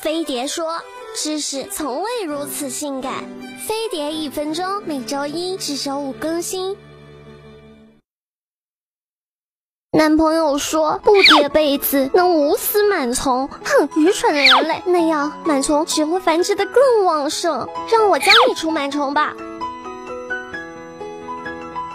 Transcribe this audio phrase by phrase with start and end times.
[0.00, 0.80] 飞碟说
[1.14, 3.22] ：“知识从未如此性感。”
[3.68, 6.74] 飞碟一分钟，每周一至周五更新。
[9.92, 17.68] 男朋友说不叠被子能无死螨虫，哼，愚蠢的人类，那样螨虫只会繁殖的更旺盛。
[17.92, 19.34] 让我教你除螨虫吧。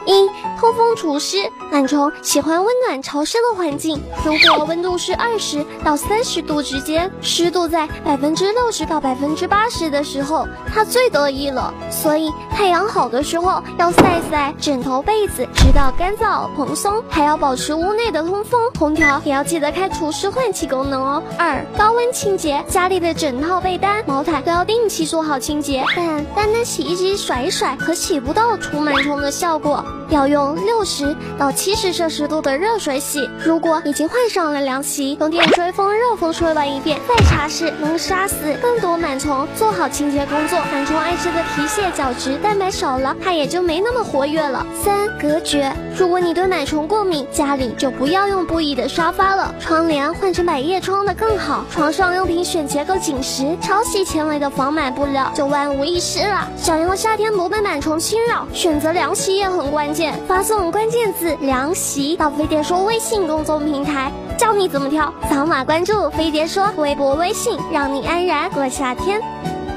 [0.05, 0.29] 一
[0.59, 1.37] 通风除湿，
[1.71, 4.01] 螨虫喜欢温暖潮湿的环境。
[4.23, 11.73] 如果温度是二十到三十度之间，湿度在百分之六十到百分之八十的时候，它最得意了。
[11.89, 18.71] 所以太阳好的时候要晒晒枕头被子，直到干燥蓬松，还要保持屋内的通风。
[18.77, 21.23] 空调也要记得开除湿换气功能哦。
[21.37, 25.83] 二高温清洁，家里的枕套、被单、毛毯都要定期做好清洁。
[25.95, 29.83] 但单单洗衣机甩一甩，可起不到除螨虫的效果。
[30.09, 33.29] 要用六十到七十摄氏度的热水洗。
[33.43, 39.47] 如果已经换上了凉席，用电吹风、热风吹完一遍再擦拭，能杀死更多螨虫。
[39.55, 44.65] 做好清洁工作，螨虫爱吃的皮屑、角质、蛋白少了，它也就没那么活跃了。
[44.83, 45.71] 三、隔绝。
[45.97, 51.65] 如果你对螨虫过敏，家里就不要用布艺的沙发了，窗帘换成百叶窗的更好。
[51.71, 56.47] 床上用品选结构紧实、超细纤维的防螨布料，就万无一失了。
[56.57, 59.94] 想要夏天不被螨虫侵扰，选择凉席也很关键。
[60.27, 65.13] 发送关键字“凉席”到飞碟说微信公众平台，教你怎么挑。
[65.29, 69.21] 扫码关注飞碟说微博、微信，让你安然过夏天。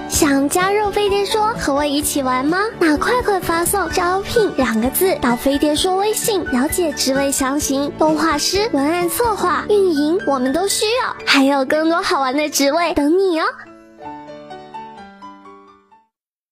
[0.08, 2.58] 想加入飞碟说和我一起玩吗？
[2.80, 7.92] 那快快发送“招聘”两个字到飞碟说微信，了解职位详情。
[7.98, 13.44] 动画师、文案策划、运营，我们都需要，还有更多好玩的职位等你哦。